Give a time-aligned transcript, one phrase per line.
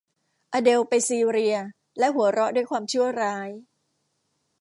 [0.53, 1.55] อเดลล์ไปซีเรีย
[1.99, 3.49] และหัวเราะด้วยความชั่วร้าย